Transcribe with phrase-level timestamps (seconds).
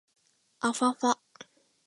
[0.61, 1.15] あふぁふぁ